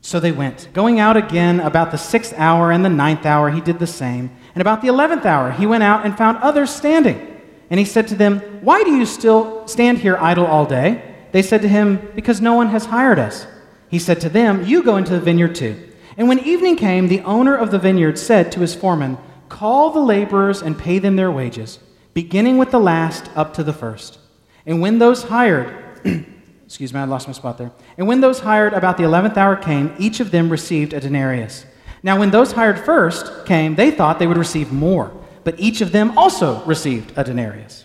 [0.00, 0.68] So they went.
[0.72, 4.36] Going out again about the sixth hour and the ninth hour, he did the same.
[4.56, 7.40] And about the eleventh hour, he went out and found others standing.
[7.70, 11.04] And he said to them, Why do you still stand here idle all day?
[11.30, 13.46] They said to him, Because no one has hired us.
[13.88, 15.86] He said to them, You go into the vineyard too.
[16.16, 20.00] And when evening came, the owner of the vineyard said to his foreman, Call the
[20.00, 21.78] laborers and pay them their wages,
[22.14, 24.18] beginning with the last up to the first.
[24.66, 25.74] And when those hired,
[26.64, 27.72] excuse me, I lost my spot there.
[27.98, 31.64] And when those hired about the eleventh hour came, each of them received a denarius.
[32.02, 35.12] Now, when those hired first came, they thought they would receive more,
[35.44, 37.84] but each of them also received a denarius.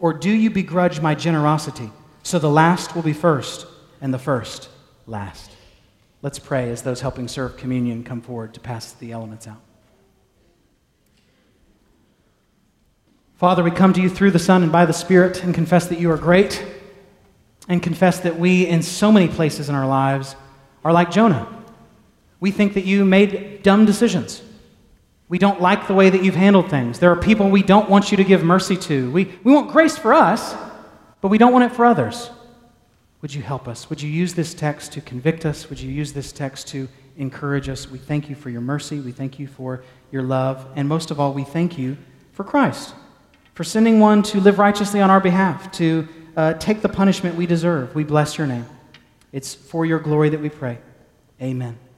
[0.00, 1.90] or do you begrudge my generosity?
[2.22, 3.66] So the last will be first,
[4.00, 4.68] and the first
[5.06, 5.50] last.
[6.22, 9.60] Let's pray as those helping serve communion come forward to pass the elements out.
[13.36, 15.98] Father, we come to you through the Son and by the Spirit and confess that
[15.98, 16.62] you are great
[17.68, 20.36] and confess that we, in so many places in our lives,
[20.84, 21.48] are like Jonah.
[22.38, 24.42] We think that you made dumb decisions.
[25.30, 26.98] We don't like the way that you've handled things.
[26.98, 29.10] There are people we don't want you to give mercy to.
[29.12, 30.56] We, we want grace for us,
[31.20, 32.30] but we don't want it for others.
[33.22, 33.88] Would you help us?
[33.88, 35.70] Would you use this text to convict us?
[35.70, 37.88] Would you use this text to encourage us?
[37.88, 38.98] We thank you for your mercy.
[38.98, 40.66] We thank you for your love.
[40.74, 41.96] And most of all, we thank you
[42.32, 42.92] for Christ,
[43.54, 47.46] for sending one to live righteously on our behalf, to uh, take the punishment we
[47.46, 47.94] deserve.
[47.94, 48.66] We bless your name.
[49.30, 50.78] It's for your glory that we pray.
[51.40, 51.78] Amen.